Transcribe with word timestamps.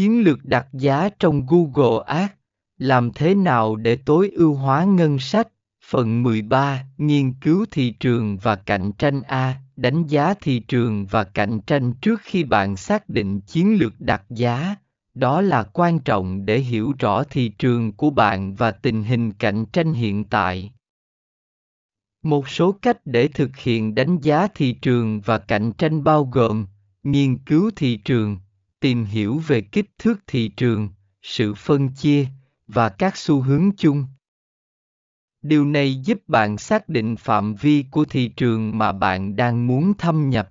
Chiến 0.00 0.24
lược 0.24 0.44
đặt 0.44 0.66
giá 0.72 1.08
trong 1.18 1.46
Google 1.46 2.04
Ads, 2.06 2.32
làm 2.78 3.10
thế 3.14 3.34
nào 3.34 3.76
để 3.76 3.96
tối 3.96 4.30
ưu 4.34 4.54
hóa 4.54 4.84
ngân 4.84 5.18
sách? 5.18 5.48
Phần 5.90 6.22
13, 6.22 6.84
nghiên 6.98 7.32
cứu 7.32 7.66
thị 7.70 7.90
trường 7.90 8.36
và 8.36 8.56
cạnh 8.56 8.92
tranh 8.92 9.22
A, 9.22 9.60
đánh 9.76 10.06
giá 10.06 10.34
thị 10.40 10.58
trường 10.60 11.06
và 11.06 11.24
cạnh 11.24 11.60
tranh 11.60 11.92
trước 11.92 12.20
khi 12.22 12.44
bạn 12.44 12.76
xác 12.76 13.08
định 13.08 13.40
chiến 13.40 13.78
lược 13.80 14.00
đặt 14.00 14.22
giá. 14.30 14.74
Đó 15.14 15.40
là 15.40 15.62
quan 15.62 15.98
trọng 15.98 16.46
để 16.46 16.58
hiểu 16.58 16.92
rõ 16.98 17.24
thị 17.24 17.48
trường 17.48 17.92
của 17.92 18.10
bạn 18.10 18.54
và 18.54 18.70
tình 18.70 19.04
hình 19.04 19.32
cạnh 19.32 19.64
tranh 19.66 19.92
hiện 19.92 20.24
tại. 20.24 20.72
Một 22.22 22.48
số 22.48 22.72
cách 22.72 22.98
để 23.04 23.28
thực 23.28 23.56
hiện 23.56 23.94
đánh 23.94 24.18
giá 24.22 24.48
thị 24.54 24.72
trường 24.72 25.20
và 25.20 25.38
cạnh 25.38 25.72
tranh 25.72 26.04
bao 26.04 26.24
gồm 26.24 26.66
nghiên 27.02 27.38
cứu 27.38 27.70
thị 27.76 27.96
trường, 27.96 28.38
tìm 28.80 29.04
hiểu 29.04 29.38
về 29.38 29.60
kích 29.60 29.90
thước 29.98 30.20
thị 30.26 30.48
trường, 30.48 30.88
sự 31.22 31.54
phân 31.54 31.88
chia 31.88 32.26
và 32.66 32.88
các 32.88 33.16
xu 33.16 33.40
hướng 33.40 33.70
chung. 33.76 34.06
Điều 35.42 35.64
này 35.64 35.94
giúp 35.94 36.18
bạn 36.28 36.58
xác 36.58 36.88
định 36.88 37.16
phạm 37.16 37.54
vi 37.54 37.84
của 37.90 38.04
thị 38.04 38.28
trường 38.28 38.78
mà 38.78 38.92
bạn 38.92 39.36
đang 39.36 39.66
muốn 39.66 39.92
thâm 39.98 40.30
nhập. 40.30 40.50